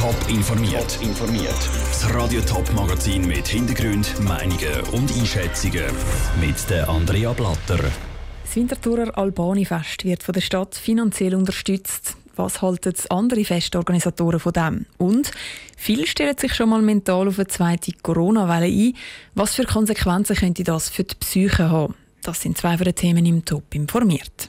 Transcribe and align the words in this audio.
Top 0.00 0.16
informiert. 0.30 0.94
Top 0.94 1.02
informiert. 1.02 1.68
Das 1.90 2.14
Radio 2.14 2.40
Top 2.40 2.72
Magazin 2.72 3.26
mit 3.26 3.46
Hintergrund, 3.46 4.18
Meinungen 4.20 4.80
und 4.92 5.12
Einschätzungen 5.12 5.84
mit 6.40 6.70
der 6.70 6.88
Andrea 6.88 7.34
Blatter. 7.34 7.84
Das 8.42 8.56
Winterthurer 8.56 9.18
Albani-Fest 9.18 10.06
wird 10.06 10.22
von 10.22 10.32
der 10.32 10.40
Stadt 10.40 10.74
finanziell 10.74 11.34
unterstützt. 11.34 12.16
Was 12.34 12.62
halten 12.62 12.94
andere 13.10 13.44
Festorganisatoren 13.44 14.40
von 14.40 14.54
dem? 14.54 14.86
Und 14.96 15.32
viele 15.76 16.06
stellen 16.06 16.38
sich 16.38 16.54
schon 16.54 16.70
mal 16.70 16.80
mental 16.80 17.28
auf 17.28 17.38
eine 17.38 17.48
zweite 17.48 17.92
Corona-Welle 18.02 18.72
ein. 18.72 18.96
Was 19.34 19.54
für 19.54 19.64
Konsequenzen 19.64 20.34
könnte 20.34 20.64
das 20.64 20.88
für 20.88 21.04
die 21.04 21.14
Psyche 21.16 21.68
haben? 21.68 21.94
Das 22.22 22.40
sind 22.40 22.56
zwei 22.56 22.78
von 22.78 22.86
den 22.86 22.94
Themen 22.94 23.26
im 23.26 23.44
Top 23.44 23.74
informiert. 23.74 24.48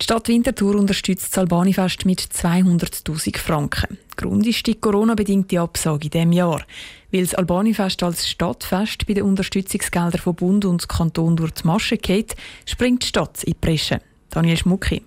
Die 0.00 0.04
Stadt 0.04 0.28
Winterthur 0.28 0.76
unterstützt 0.76 1.32
das 1.32 1.38
Albanifest 1.38 2.06
mit 2.06 2.20
200.000 2.20 3.36
Franken. 3.36 3.98
Grund 4.16 4.46
ist 4.46 4.66
die 4.66 4.74
Corona-bedingte 4.74 5.60
Absage 5.60 6.06
in 6.06 6.10
diesem 6.10 6.32
Jahr. 6.32 6.62
Weil 7.12 7.20
das 7.20 7.34
Albanifest 7.34 8.02
als 8.02 8.26
Stadtfest 8.26 9.06
bei 9.06 9.12
den 9.12 9.24
Unterstützungsgeldern 9.24 10.18
von 10.18 10.34
Bund 10.34 10.64
und 10.64 10.88
Kanton 10.88 11.36
durch 11.36 11.50
die 11.50 11.66
Masche 11.66 11.98
geht, 11.98 12.34
springt 12.64 13.02
die 13.02 13.08
Stadt 13.08 13.44
in 13.44 13.52
die 13.52 13.58
Bresche. 13.60 14.00
Daniel 14.30 14.56
Schmucki. 14.56 15.02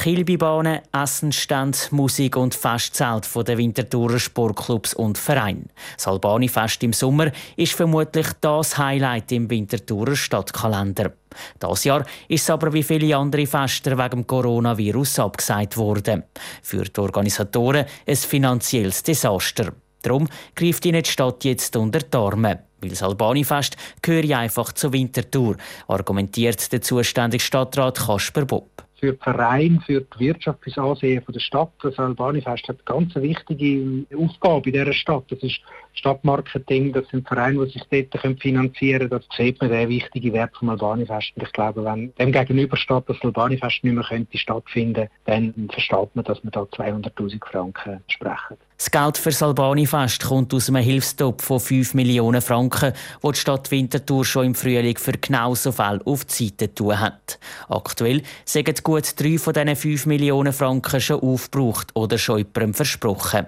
Kilbibahnen, 0.00 0.78
Essensstand, 0.92 1.90
Musik 1.90 2.36
und 2.36 2.54
Festzelt 2.54 3.26
von 3.26 3.44
den 3.44 3.58
Winterthurer 3.58 4.20
Sportclubs 4.20 4.94
und 4.94 5.18
Vereinen. 5.18 5.70
Das 5.96 6.06
Albani-Fest 6.06 6.84
im 6.84 6.92
Sommer 6.92 7.32
ist 7.56 7.72
vermutlich 7.72 8.28
das 8.40 8.78
Highlight 8.78 9.32
im 9.32 9.50
Winterthurer 9.50 10.14
Stadtkalender. 10.14 11.14
Das 11.58 11.82
Jahr 11.82 12.06
ist 12.28 12.42
es 12.42 12.50
aber 12.50 12.72
wie 12.72 12.84
viele 12.84 13.16
andere 13.16 13.44
Feste 13.44 13.98
wegen 13.98 14.24
Coronavirus 14.24 15.18
abgesagt 15.18 15.76
worden. 15.76 16.22
Für 16.62 16.84
die 16.84 17.00
Organisatoren 17.00 17.84
ein 18.06 18.16
finanzielles 18.16 19.02
Desaster. 19.02 19.72
Darum 20.02 20.28
greift 20.54 20.86
ihnen 20.86 21.02
die 21.02 21.10
Stadt 21.10 21.42
jetzt 21.42 21.74
unter 21.74 21.98
die 21.98 22.16
Arme. 22.16 22.60
Weil 22.80 22.90
das 22.90 23.02
Albani-Fest 23.02 23.76
gehöre 24.00 24.38
einfach 24.38 24.72
zur 24.74 24.92
Winterthur, 24.92 25.56
argumentiert 25.88 26.70
der 26.70 26.82
zuständige 26.82 27.42
Stadtrat 27.42 27.98
Kasper 27.98 28.44
Bob 28.44 28.87
für 28.98 29.12
den 29.12 29.18
Verein, 29.18 29.82
für 29.86 30.00
die 30.00 30.20
Wirtschaft, 30.20 30.62
für 30.62 30.70
das 30.70 30.78
Ansehen 30.78 31.22
der 31.28 31.40
Stadt. 31.40 31.70
Das 31.82 31.98
Albanifest 31.98 32.68
hat 32.68 32.76
eine 32.86 33.00
ganz 33.00 33.14
wichtige 33.16 34.06
Aufgabe 34.16 34.70
in 34.70 34.72
dieser 34.74 34.92
Stadt. 34.92 35.24
Das 35.28 35.42
ist 35.42 35.60
Stadtmarketing, 35.94 36.92
das 36.92 37.08
sind 37.08 37.26
Vereine, 37.26 37.64
die 37.66 37.72
sich 37.72 37.82
dort 37.90 38.40
finanzieren 38.40 39.08
können. 39.08 39.10
Das 39.10 39.36
sieht 39.36 39.60
man, 39.60 39.70
der 39.70 39.88
wichtige 39.88 40.32
Wert 40.32 40.56
vom 40.56 40.70
Albanifest. 40.70 41.32
Und 41.36 41.42
ich 41.42 41.52
glaube, 41.52 41.84
wenn 41.84 42.12
dem 42.16 42.32
gegenübersteht, 42.32 43.08
dass 43.08 43.16
das 43.16 43.24
Albanifest 43.24 43.84
nicht 43.84 43.94
mehr 43.94 44.04
könnte 44.04 44.38
stattfinden 44.38 45.08
dann 45.24 45.68
versteht 45.70 46.14
man, 46.14 46.24
dass 46.24 46.42
man 46.42 46.50
da 46.52 46.62
200'000 46.62 47.44
Franken 47.44 48.00
sprechen. 48.08 48.56
Das 48.78 48.92
Geld 48.92 49.18
für 49.18 49.30
das 49.30 49.42
Albani-Fest 49.42 50.22
kommt 50.24 50.54
aus 50.54 50.68
einem 50.68 50.84
Hilfstopf 50.84 51.42
von 51.42 51.58
5 51.58 51.94
Millionen 51.94 52.40
Franken, 52.40 52.92
wo 53.20 53.32
die 53.32 53.38
Stadt 53.38 53.72
Winterthur 53.72 54.24
schon 54.24 54.46
im 54.46 54.54
Frühling 54.54 54.96
für 54.96 55.18
genau 55.18 55.56
so 55.56 55.72
viel 55.72 56.00
auf 56.04 56.24
die 56.24 56.44
Seite 56.44 56.72
tun 56.72 57.00
hat. 57.00 57.40
Aktuell 57.68 58.22
sind 58.44 58.84
gut 58.84 59.20
drei 59.20 59.36
von 59.36 59.52
diesen 59.52 59.74
5 59.74 60.06
Millionen 60.06 60.52
Franken 60.52 61.00
schon 61.00 61.18
aufgebraucht 61.18 61.88
oder 61.94 62.18
schon 62.18 62.38
jemandem 62.38 62.72
versprochen. 62.72 63.46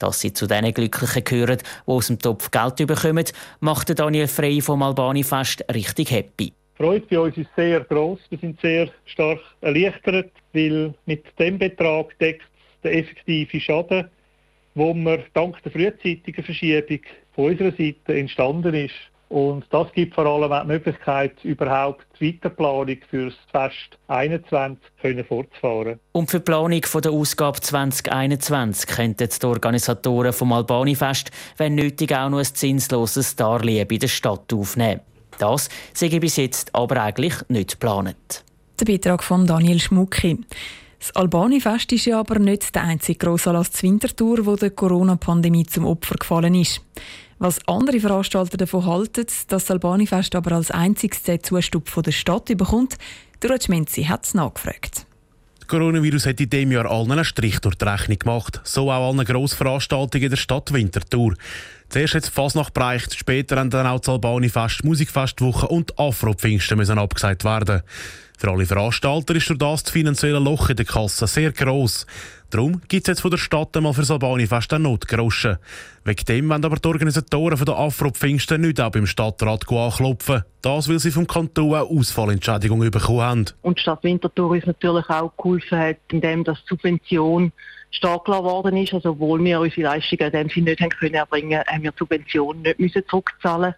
Dass 0.00 0.18
sie 0.18 0.32
zu 0.32 0.48
diesen 0.48 0.74
Glücklichen 0.74 1.22
gehören, 1.22 1.58
die 1.58 1.90
aus 1.90 2.08
dem 2.08 2.18
Topf 2.18 2.50
Geld 2.50 2.84
bekommen, 2.84 3.26
macht 3.60 3.96
Daniel 3.96 4.26
Frey 4.26 4.60
vom 4.60 4.82
Albani-Fest 4.82 5.64
richtig 5.72 6.10
happy. 6.10 6.46
Die 6.46 6.82
Freude 6.82 7.06
bei 7.08 7.20
uns 7.20 7.36
ist 7.36 7.50
sehr 7.54 7.84
groß. 7.84 8.18
Wir 8.30 8.38
sind 8.38 8.60
sehr 8.60 8.88
stark 9.04 9.38
erleichtert, 9.60 10.32
weil 10.52 10.92
mit 11.06 11.24
dem 11.38 11.60
Betrag 11.60 12.18
deckt 12.18 12.50
der 12.82 12.98
effektive 12.98 13.60
Schaden 13.60 14.10
wo 14.74 14.94
man 14.94 15.22
dank 15.34 15.62
der 15.62 15.72
frühzeitigen 15.72 16.44
Verschiebung 16.44 17.00
von 17.34 17.50
unserer 17.50 17.72
Seite 17.72 18.18
entstanden 18.18 18.74
ist. 18.74 18.94
Und 19.28 19.64
das 19.70 19.90
gibt 19.92 20.14
vor 20.14 20.26
allem 20.26 20.52
auch 20.52 20.60
die 20.60 20.66
Möglichkeit, 20.66 21.42
überhaupt 21.42 22.04
die 22.20 22.34
Weiterplanung 22.34 22.98
für 23.08 23.30
das 23.30 23.34
Fest 23.50 23.98
2021 24.06 24.78
können 25.00 25.24
fortzufahren. 25.24 25.98
Und 26.12 26.30
für 26.30 26.40
die 26.40 26.44
Planung 26.44 26.82
der 27.02 27.10
Ausgabe 27.10 27.58
2021 27.58 28.86
könnten 28.88 29.28
die 29.30 29.46
Organisatoren 29.46 30.34
vom 30.34 30.52
Albani-Fest, 30.52 31.30
wenn 31.56 31.76
nötig, 31.76 32.14
auch 32.14 32.28
noch 32.28 32.40
ein 32.40 32.44
zinsloses 32.44 33.34
Darlehen 33.34 33.88
bei 33.88 33.96
der 33.96 34.08
Stadt 34.08 34.52
aufnehmen. 34.52 35.00
Das 35.38 35.70
sei 35.94 36.10
bis 36.18 36.36
jetzt 36.36 36.74
aber 36.74 37.02
eigentlich 37.02 37.34
nicht 37.48 37.80
geplant. 37.80 38.44
Der 38.78 38.84
Beitrag 38.84 39.22
von 39.22 39.46
Daniel 39.46 39.80
Schmucki. 39.80 40.40
Das 41.02 41.16
Albani-Fest 41.16 41.90
ist 41.94 42.04
ja 42.04 42.20
aber 42.20 42.38
nicht 42.38 42.76
der 42.76 42.84
einzige 42.84 43.18
grosse 43.18 43.50
Anlass 43.50 43.72
zur 43.72 43.90
Wintertour, 43.90 44.46
wo 44.46 44.54
der 44.54 44.70
Corona-Pandemie 44.70 45.66
zum 45.66 45.84
Opfer 45.84 46.14
gefallen 46.14 46.54
ist. 46.54 46.80
Was 47.40 47.58
andere 47.66 47.98
Veranstalter 47.98 48.56
davon 48.56 48.86
halten, 48.86 49.26
dass 49.26 49.48
das 49.48 49.68
Albani-Fest 49.68 50.36
aber 50.36 50.52
als 50.52 50.70
einziges 50.70 51.24
den 51.24 51.42
Zustub 51.42 51.88
von 51.88 52.04
der 52.04 52.12
Stadt 52.12 52.44
bekommt, 52.56 52.98
der 53.42 53.50
Rutschmenzi 53.50 54.04
hat 54.04 54.26
es 54.26 54.34
nachgefragt. 54.34 55.04
Coronavirus 55.72 56.26
hat 56.26 56.38
in 56.38 56.50
diesem 56.50 56.70
Jahr 56.72 56.84
allen 56.84 57.12
einen 57.12 57.24
Strich 57.24 57.58
durch 57.60 57.76
die 57.76 57.86
Rechnung 57.86 58.18
gemacht, 58.18 58.60
so 58.62 58.92
auch 58.92 59.08
allen 59.08 59.24
Grossveranstaltungen 59.24 60.24
in 60.24 60.28
der 60.28 60.36
Stadt 60.36 60.70
Winterthur. 60.70 61.34
Zuerst 61.88 62.14
hat 62.14 62.24
es 62.24 62.28
Fasnacht 62.28 62.74
bereicht, 62.74 63.14
später 63.18 63.56
haben 63.56 63.70
dann 63.70 63.86
auch 63.86 64.00
das 64.00 64.10
Albani-Fest, 64.10 64.84
Musikfestwoche 64.84 65.66
und 65.68 65.98
Afro-Pfingsten 65.98 66.98
abgesagt 66.98 67.44
werden. 67.44 67.80
Für 68.36 68.50
alle 68.50 68.66
Veranstalter 68.66 69.34
ist 69.34 69.48
durch 69.48 69.58
das, 69.58 69.84
das 69.84 69.92
finanzielle 69.92 70.40
Loch 70.40 70.68
in 70.68 70.76
der 70.76 70.84
Kasse 70.84 71.26
sehr 71.26 71.52
gross. 71.52 72.06
Darum 72.52 72.82
gibt 72.86 73.04
es 73.04 73.06
jetzt 73.08 73.22
von 73.22 73.30
der 73.30 73.38
Stadt 73.38 73.74
einmal 73.78 73.94
für 73.94 74.02
das 74.02 74.10
Albani-Fest 74.10 74.74
einen 74.74 74.82
Notgroschen. 74.82 75.56
Wegen 76.04 76.24
dem 76.26 76.50
wollen 76.50 76.62
aber 76.66 76.76
die 76.76 76.86
Organisatoren 76.86 77.58
der 77.64 77.78
Afro-Pfingsten 77.78 78.60
nicht 78.60 78.78
auch 78.78 78.90
beim 78.90 79.06
Stadtrat 79.06 79.66
anklopfen. 79.66 80.44
Das, 80.60 80.86
weil 80.86 80.98
sie 80.98 81.12
vom 81.12 81.26
Kanton 81.26 81.74
eine 81.74 81.84
Ausfallentschädigung 81.84 82.80
bekommen 82.90 83.22
haben. 83.22 83.46
Und 83.62 83.78
die 83.78 83.80
Stadt 83.82 84.04
Winterthur 84.04 84.50
uns 84.50 84.66
natürlich 84.66 85.08
auch 85.08 85.34
geholfen 85.38 85.78
hat, 85.78 85.96
indem 86.10 86.44
das 86.44 86.58
Subvention 86.66 87.52
stark 87.90 88.26
geworden 88.26 88.76
ist. 88.76 88.92
Also, 88.92 89.12
obwohl 89.12 89.42
wir 89.42 89.58
unsere 89.58 89.84
Leistungen 89.84 90.26
in 90.26 90.32
dem 90.32 90.48
Sinne 90.50 90.70
nicht 90.72 90.82
haben 90.82 90.90
können 90.90 91.14
erbringen, 91.14 91.62
haben 91.66 91.82
wir 91.82 91.92
die 91.92 91.98
Subventionen 91.98 92.60
nicht 92.60 92.78
müssen 92.78 93.02
zurückzahlen 93.08 93.74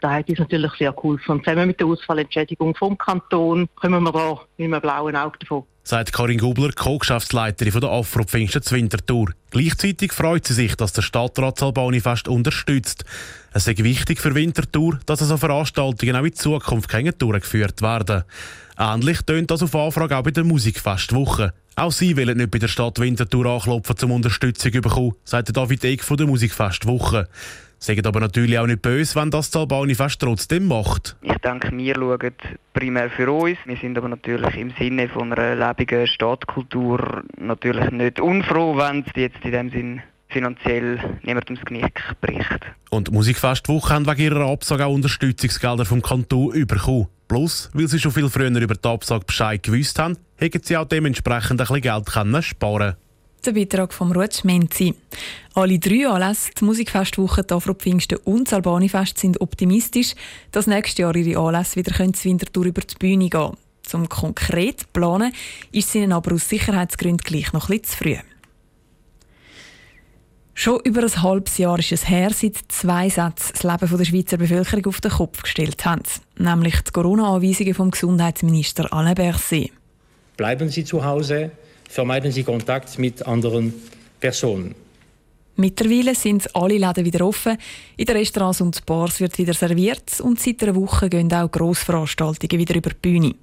da 0.00 0.12
hat 0.12 0.28
uns 0.28 0.38
natürlich 0.38 0.72
sehr 0.78 0.92
geholfen. 0.92 1.32
Und 1.32 1.44
zusammen 1.44 1.68
mit 1.68 1.80
der 1.80 1.86
Ausfallentschädigung 1.86 2.74
vom 2.74 2.96
Kanton 2.98 3.68
kommen 3.76 4.02
wir 4.02 4.12
da 4.12 4.40
mit 4.56 4.72
einem 4.72 4.80
blauen 4.80 5.16
Auge 5.16 5.38
davon. 5.38 5.64
Sagt 5.82 6.12
Karin 6.12 6.38
Gubler, 6.38 6.72
Co-Geschäftsleiterin 6.72 7.80
der 7.80 7.90
Afro 7.90 8.24
Pfingsten 8.24 8.62
Winterthur. 8.72 9.30
Gleichzeitig 9.50 10.12
freut 10.12 10.44
sie 10.44 10.54
sich, 10.54 10.74
dass 10.74 10.92
der 10.92 11.02
Stadtrat 11.02 11.62
Albani 11.62 12.00
fest 12.00 12.26
unterstützt. 12.26 13.04
Es 13.52 13.68
ist 13.68 13.84
wichtig 13.84 14.20
für 14.20 14.34
Winterthur, 14.34 14.98
dass 15.06 15.20
so 15.20 15.36
Veranstaltungen 15.36 16.16
auch 16.16 16.24
in 16.24 16.34
Zukunft 16.34 16.92
durchgeführt 16.92 17.82
werden. 17.82 18.24
Ähnlich 18.76 19.22
tönt 19.22 19.50
das 19.50 19.62
auf 19.62 19.76
Anfrage 19.76 20.16
auch 20.16 20.22
bei 20.24 20.32
der 20.32 20.44
Musikfestwoche. 20.44 21.52
Auch 21.76 21.92
sie 21.92 22.16
wollen 22.16 22.38
nicht 22.38 22.50
bei 22.50 22.58
der 22.58 22.68
Stadt 22.68 22.98
Winterthur 22.98 23.46
anklopfen, 23.46 23.96
um 24.04 24.16
Unterstützung 24.16 24.72
zu 24.72 24.80
bekommen, 24.80 25.14
sagt 25.24 25.56
David 25.56 25.84
Eck 25.84 26.02
von 26.02 26.16
der 26.16 26.26
Musikfestwoche. 26.26 27.28
Sagen 27.86 28.04
aber 28.04 28.18
natürlich 28.18 28.58
auch 28.58 28.66
nicht 28.66 28.82
böse, 28.82 29.14
wenn 29.14 29.30
das 29.30 29.54
Albani 29.54 29.94
fest 29.94 30.20
trotzdem 30.20 30.66
macht. 30.66 31.14
Ich 31.22 31.38
denke, 31.38 31.70
wir 31.70 31.94
schauen 31.94 32.32
primär 32.72 33.10
für 33.10 33.30
uns. 33.30 33.58
Wir 33.64 33.76
sind 33.76 33.96
aber 33.96 34.08
natürlich 34.08 34.56
im 34.56 34.72
Sinne 34.76 35.08
von 35.08 35.32
einer 35.32 35.54
lebenden 35.54 36.08
Stadtkultur 36.08 37.22
natürlich 37.38 37.88
nicht 37.92 38.18
unfroh, 38.18 38.76
wenn 38.76 39.04
es 39.06 39.12
jetzt 39.14 39.38
in 39.44 39.52
dem 39.52 39.70
Sinn 39.70 40.02
finanziell 40.26 40.98
niemand 41.22 41.48
ums 41.48 41.64
Genick 41.64 42.02
bricht. 42.20 42.58
Und 42.90 43.06
die 43.06 43.12
Musikfestwoche 43.12 43.94
haben 43.94 44.08
wegen 44.08 44.22
ihrer 44.22 44.50
Absage 44.50 44.84
auch 44.84 44.92
Unterstützungsgelder 44.92 45.84
vom 45.84 46.02
Kanton 46.02 46.66
bekommen. 46.66 47.06
Plus, 47.28 47.70
weil 47.72 47.86
sie 47.86 48.00
schon 48.00 48.10
viel 48.10 48.28
früher 48.28 48.50
über 48.50 48.74
die 48.74 48.88
Absage 48.88 49.24
Bescheid 49.24 49.62
gewusst 49.62 50.00
haben, 50.00 50.18
hätten 50.38 50.60
sie 50.60 50.76
auch 50.76 50.88
dementsprechend 50.88 51.60
ein 51.60 51.68
bisschen 51.68 51.82
Geld 51.82 52.06
können 52.06 52.42
sparen 52.42 52.96
der 53.46 53.52
Beitrag 53.52 53.92
von 53.92 54.12
Ruth 54.12 54.44
Menzi. 54.44 54.94
Alle 55.54 55.78
drei 55.78 56.08
Anlässe, 56.08 56.50
die 56.58 56.64
Musikfestwoche, 56.64 57.44
die 57.44 57.54
Afro-Pfingsten 57.54 58.18
und 58.24 58.48
das 58.48 58.54
Albani-Fest, 58.54 59.18
sind 59.18 59.40
optimistisch, 59.40 60.14
dass 60.50 60.66
nächstes 60.66 60.98
Jahr 60.98 61.14
ihre 61.14 61.40
Anlässe 61.40 61.76
wieder 61.76 61.92
können 61.92 62.14
Winterthur 62.20 62.66
über 62.66 62.82
die 62.82 62.94
Bühne 62.96 63.30
gehen 63.30 63.52
Zum 63.82 64.08
konkret 64.08 64.92
planen 64.92 65.32
ist 65.72 65.88
es 65.88 65.94
ihnen 65.94 66.12
aber 66.12 66.34
aus 66.34 66.48
Sicherheitsgründen 66.48 67.24
gleich 67.24 67.52
noch 67.52 67.70
etwas 67.70 67.92
zu 67.92 67.96
früh. 67.98 68.16
Schon 70.54 70.80
über 70.84 71.02
ein 71.02 71.22
halbes 71.22 71.58
Jahr 71.58 71.78
ist 71.78 71.92
es 71.92 72.08
her, 72.08 72.30
seit 72.32 72.56
zwei 72.68 73.10
Sätze 73.10 73.52
das 73.52 73.62
Leben 73.62 73.98
der 73.98 74.04
Schweizer 74.04 74.36
Bevölkerung 74.38 74.86
auf 74.86 75.00
den 75.02 75.10
Kopf 75.10 75.42
gestellt 75.42 75.84
haben. 75.84 76.02
Nämlich 76.38 76.80
die 76.80 76.92
Corona-Anweisungen 76.92 77.74
vom 77.74 77.90
Gesundheitsminister 77.90 78.90
Alain 78.92 79.14
Berset. 79.14 79.70
Bleiben 80.36 80.70
Sie 80.70 80.84
zu 80.84 81.04
Hause, 81.04 81.50
vermeiden 81.88 82.32
Sie 82.32 82.44
Kontakt 82.44 82.98
mit 82.98 83.26
anderen 83.26 83.74
Personen. 84.20 84.74
Mittlerweile 85.58 86.14
sind 86.14 86.54
alle 86.54 86.76
Läden 86.76 87.06
wieder 87.06 87.26
offen, 87.26 87.56
in 87.96 88.04
den 88.04 88.16
Restaurants 88.16 88.60
und 88.60 88.84
Bars 88.84 89.20
wird 89.20 89.38
wieder 89.38 89.54
serviert 89.54 90.20
und 90.20 90.38
seit 90.38 90.62
einer 90.62 90.74
Woche 90.74 91.08
gehen 91.08 91.32
auch 91.32 91.50
Grossveranstaltungen 91.50 92.60
wieder 92.60 92.74
über 92.74 92.90
die 92.90 92.96
Bühne. 93.00 93.34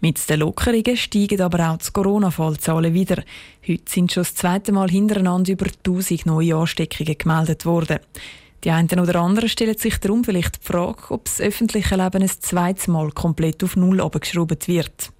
Mit 0.00 0.28
den 0.28 0.40
Lockerungen 0.40 0.96
steigen 0.96 1.40
aber 1.40 1.70
auch 1.70 1.76
die 1.76 1.92
Corona-Fallzahlen 1.92 2.92
wieder. 2.92 3.22
Heute 3.68 3.84
sind 3.86 4.10
schon 4.10 4.24
das 4.24 4.34
zweite 4.34 4.72
Mal 4.72 4.90
hintereinander 4.90 5.52
über 5.52 5.66
1000 5.66 6.26
neue 6.26 6.56
Ansteckungen 6.56 7.16
gemeldet 7.16 7.64
worden. 7.64 8.00
Die 8.64 8.70
einen 8.72 8.98
oder 8.98 9.20
anderen 9.20 9.48
stellen 9.48 9.78
sich 9.78 9.98
darum 9.98 10.24
vielleicht 10.24 10.56
die 10.56 10.66
Frage, 10.66 11.10
ob 11.10 11.24
das 11.24 11.40
öffentliche 11.40 11.94
Leben 11.94 12.22
ein 12.22 12.28
zweites 12.28 12.88
Mal 12.88 13.12
komplett 13.12 13.62
auf 13.62 13.76
Null 13.76 14.00
abgeschraubt 14.00 14.66
wird. 14.66 15.12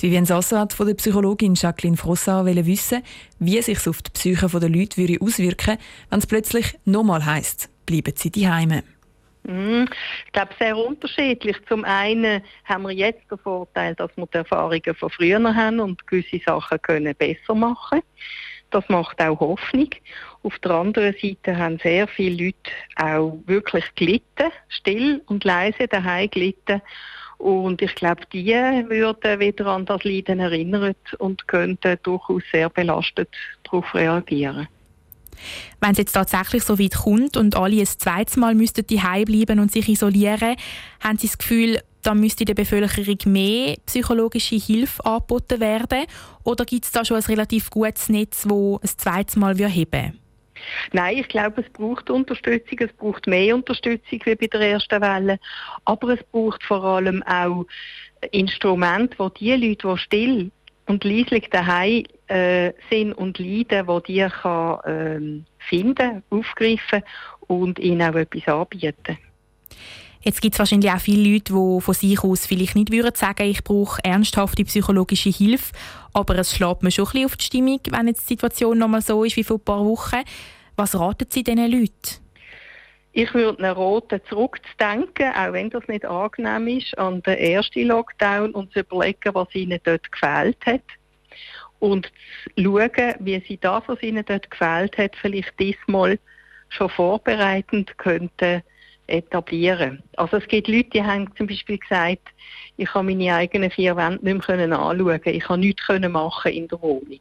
Vivian 0.00 0.24
Sasso 0.24 0.56
hat 0.56 0.72
von 0.72 0.86
der 0.86 0.94
Psychologin 0.94 1.54
Jacqueline 1.54 1.96
Frossard 1.96 2.46
wissen, 2.46 3.02
wie 3.40 3.60
sich 3.60 3.86
auf 3.88 4.00
die 4.00 4.10
Psyche 4.12 4.46
der 4.46 4.68
Leute 4.68 4.96
würde 4.96 5.18
auswirken 5.20 5.76
wenn 6.10 6.18
es 6.20 6.26
plötzlich 6.26 6.78
nochmal 6.84 7.26
heisst, 7.26 7.68
bleiben 7.84 8.12
sie 8.14 8.30
daheim. 8.30 8.82
Mm, 9.42 9.86
ich 10.26 10.32
glaube, 10.32 10.52
sehr 10.58 10.76
unterschiedlich. 10.76 11.56
Zum 11.68 11.84
einen 11.84 12.42
haben 12.64 12.82
wir 12.84 12.92
jetzt 12.92 13.28
den 13.28 13.38
Vorteil, 13.38 13.96
dass 13.96 14.10
wir 14.16 14.26
die 14.26 14.36
Erfahrungen 14.38 14.94
von 14.94 15.10
früher 15.10 15.54
haben 15.54 15.80
und 15.80 16.06
gewisse 16.06 16.40
Sachen 16.46 16.80
können 16.80 17.14
besser 17.16 17.54
machen 17.56 18.02
Das 18.70 18.88
macht 18.88 19.20
auch 19.20 19.40
Hoffnung. 19.40 19.90
Auf 20.44 20.58
der 20.60 20.70
anderen 20.70 21.14
Seite 21.20 21.56
haben 21.56 21.78
sehr 21.82 22.06
viele 22.06 22.44
Leute 22.44 22.70
auch 22.94 23.38
wirklich 23.46 23.84
gelitten, 23.96 24.52
still 24.68 25.22
und 25.26 25.42
leise 25.42 25.88
daheim 25.88 26.30
gelitten 26.30 26.82
und 27.38 27.80
ich 27.80 27.94
glaube, 27.94 28.22
die 28.32 28.46
würden 28.52 29.40
wieder 29.40 29.66
an 29.66 29.86
das 29.86 30.04
Leiden 30.04 30.40
erinnert 30.40 30.96
und 31.18 31.46
könnten 31.46 31.96
durchaus 32.02 32.42
sehr 32.52 32.68
belastet 32.68 33.30
darauf 33.64 33.94
reagieren. 33.94 34.68
Wenn 35.80 35.92
es 35.92 35.98
jetzt 35.98 36.12
tatsächlich 36.12 36.64
so 36.64 36.78
weit 36.78 36.96
kommt 36.96 37.36
und 37.36 37.56
alle 37.56 37.80
ein 37.80 37.86
zweites 37.86 38.36
Mal 38.36 38.56
müssten 38.56 38.86
die 38.86 39.00
bleiben 39.24 39.60
und 39.60 39.70
sich 39.70 39.88
isolieren, 39.88 40.56
haben 41.00 41.18
Sie 41.18 41.28
das 41.28 41.38
Gefühl, 41.38 41.78
da 42.02 42.14
müsste 42.14 42.44
der 42.44 42.54
Bevölkerung 42.54 43.18
mehr 43.26 43.76
psychologische 43.86 44.56
Hilfe 44.56 45.04
angeboten 45.04 45.60
werden? 45.60 46.06
Oder 46.42 46.64
gibt 46.64 46.86
es 46.86 46.92
da 46.92 47.04
schon 47.04 47.18
ein 47.18 47.22
relativ 47.22 47.70
gutes 47.70 48.08
Netz, 48.08 48.42
das 48.42 48.50
ein 48.50 48.98
zweites 48.98 49.36
Mal 49.36 49.56
heben 49.56 49.92
würde? 49.92 50.27
Nein, 50.92 51.18
ich 51.18 51.28
glaube, 51.28 51.62
es 51.62 51.72
braucht 51.72 52.10
Unterstützung, 52.10 52.78
es 52.80 52.92
braucht 52.92 53.26
mehr 53.26 53.54
Unterstützung 53.54 54.20
wie 54.24 54.34
bei 54.34 54.46
der 54.46 54.60
ersten 54.60 55.00
Welle, 55.00 55.38
aber 55.84 56.10
es 56.10 56.22
braucht 56.32 56.62
vor 56.62 56.82
allem 56.82 57.22
auch 57.24 57.66
Instrumente, 58.32 59.18
wo 59.18 59.28
die 59.28 59.54
Leute, 59.54 59.88
die 59.88 59.98
still 59.98 60.50
und 60.86 61.04
leislich 61.04 61.48
daheim 61.50 62.04
äh, 62.28 62.72
sind 62.90 63.12
und 63.12 63.38
leiden, 63.38 63.86
wo 63.86 64.00
die 64.00 64.26
kann 64.26 64.80
äh, 64.80 65.42
finden, 65.58 66.22
aufgreifen 66.30 67.02
und 67.46 67.78
ihnen 67.78 68.02
auch 68.02 68.16
etwas 68.16 68.48
anbieten. 68.48 69.18
Jetzt 70.22 70.42
gibt 70.42 70.54
es 70.54 70.58
wahrscheinlich 70.58 70.90
auch 70.90 71.00
viele 71.00 71.32
Leute, 71.32 71.52
die 71.52 71.80
von 71.80 71.94
sich 71.94 72.22
aus 72.22 72.46
vielleicht 72.46 72.74
nicht 72.74 72.90
würden 72.90 73.14
sagen, 73.14 73.48
ich 73.48 73.62
brauche 73.62 74.02
ernsthafte 74.04 74.64
psychologische 74.64 75.30
Hilfe, 75.30 75.72
aber 76.12 76.36
es 76.36 76.54
schlägt 76.54 76.82
mir 76.82 76.90
schon 76.90 77.06
ein 77.06 77.12
bisschen 77.12 77.26
auf 77.26 77.36
die 77.36 77.44
Stimmung, 77.44 77.80
wenn 77.90 78.08
jetzt 78.08 78.28
die 78.28 78.34
Situation 78.34 78.78
noch 78.78 78.88
mal 78.88 79.00
so 79.00 79.22
ist 79.24 79.36
wie 79.36 79.44
vor 79.44 79.58
ein 79.58 79.64
paar 79.64 79.84
Wochen. 79.84 80.22
Was 80.76 80.98
raten 80.98 81.26
Sie 81.30 81.44
diesen 81.44 81.70
Leuten? 81.70 82.28
Ich 83.12 83.32
würde 83.32 83.60
ihnen 83.60 83.72
raten, 83.72 84.20
zurückzudenken, 84.28 85.32
auch 85.34 85.52
wenn 85.52 85.70
das 85.70 85.86
nicht 85.88 86.04
angenehm 86.04 86.68
ist, 86.78 86.96
an 86.98 87.22
den 87.22 87.38
ersten 87.38 87.86
Lockdown 87.86 88.52
und 88.52 88.72
zu 88.72 88.80
überlegen, 88.80 89.34
was 89.34 89.54
ihnen 89.54 89.80
dort 89.82 90.10
gefehlt 90.12 90.58
hat. 90.66 90.82
Und 91.78 92.10
zu 92.56 92.62
schauen, 92.62 93.14
wie 93.20 93.42
sie 93.46 93.58
das, 93.58 93.82
was 93.86 94.02
ihnen 94.02 94.24
dort 94.26 94.50
gefehlt 94.50 94.98
hat, 94.98 95.16
vielleicht 95.16 95.58
diesmal 95.58 96.18
schon 96.68 96.90
vorbereitend 96.90 97.96
könnten 97.98 98.62
etablieren. 99.08 100.02
Also 100.16 100.36
es 100.36 100.46
gibt 100.46 100.68
Leute, 100.68 100.90
die 100.90 101.02
haben 101.02 101.34
zum 101.36 101.46
Beispiel 101.46 101.78
gesagt, 101.78 102.28
ich 102.76 102.88
kann 102.88 103.06
meine 103.06 103.34
eigenen 103.34 103.70
vier 103.70 103.96
Wände 103.96 104.24
nicht 104.24 104.48
mehr 104.48 104.78
anschauen, 104.78 105.20
ich 105.24 105.42
kann 105.42 105.60
nichts 105.60 105.88
machen 105.88 106.52
in 106.52 106.68
der 106.68 106.80
Wohnung. 106.80 107.20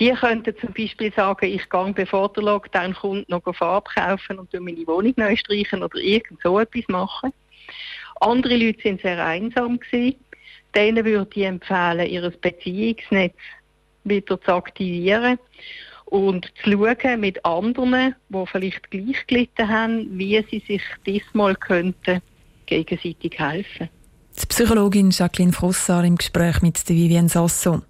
Die 0.00 0.10
könnten 0.10 0.56
zum 0.58 0.72
Beispiel 0.72 1.12
sagen, 1.12 1.46
ich 1.46 1.68
gehe 1.70 1.92
bevor 1.92 2.32
der 2.32 2.42
Lockdown 2.42 2.94
kommt 2.94 3.28
noch 3.28 3.42
Farbe 3.54 3.88
kaufen 3.94 4.40
und 4.40 4.52
meine 4.52 4.86
Wohnung 4.88 5.14
neu 5.16 5.36
streichen 5.36 5.84
oder 5.84 5.98
irgend 5.98 6.40
so 6.42 6.58
etwas 6.58 6.88
machen. 6.88 7.32
Andere 8.20 8.56
Leute 8.56 8.82
sind 8.82 9.02
sehr 9.02 9.24
einsam 9.24 9.78
gewesen. 9.78 10.16
Denen 10.74 11.04
würde 11.04 11.30
ich 11.34 11.46
empfehlen, 11.46 12.08
ihr 12.08 12.28
Beziehungsnetz 12.30 13.36
wieder 14.02 14.40
zu 14.40 14.52
aktivieren 14.52 15.38
und 16.14 16.46
zu 16.62 16.70
schauen 16.70 17.20
mit 17.20 17.44
anderen, 17.44 18.14
die 18.28 18.44
vielleicht 18.46 18.88
gleich 18.92 19.26
gelitten 19.26 19.68
haben, 19.68 20.16
wie 20.16 20.44
sie 20.48 20.62
sich 20.64 20.82
diesmal 21.04 21.56
könnten 21.56 22.22
gegenseitig 22.66 23.36
helfen. 23.36 23.88
Die 24.40 24.46
Psychologin 24.46 25.10
Jacqueline 25.10 25.52
Frossard 25.52 26.06
im 26.06 26.14
Gespräch 26.14 26.62
mit 26.62 26.88
Vivienne 26.88 27.28
Sasso. 27.28 27.82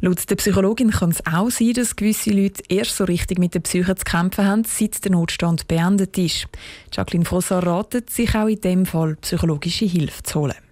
Laut 0.00 0.28
der 0.28 0.36
Psychologin 0.36 0.90
kann 0.90 1.10
es 1.10 1.24
auch 1.24 1.48
sein, 1.48 1.72
dass 1.72 1.96
gewisse 1.96 2.30
Leute 2.30 2.62
erst 2.68 2.96
so 2.96 3.04
richtig 3.04 3.38
mit 3.38 3.54
der 3.54 3.60
Psyche 3.60 3.94
zu 3.94 4.04
kämpfen 4.04 4.46
haben, 4.46 4.64
seit 4.64 5.02
der 5.04 5.12
Notstand 5.12 5.66
beendet 5.66 6.18
ist. 6.18 6.48
Jacqueline 6.92 7.24
Frossard 7.24 7.64
ratet, 7.64 8.10
sich 8.10 8.34
auch 8.34 8.48
in 8.48 8.60
dem 8.60 8.84
Fall 8.84 9.16
psychologische 9.16 9.86
Hilfe 9.86 10.22
zu 10.22 10.40
holen. 10.40 10.71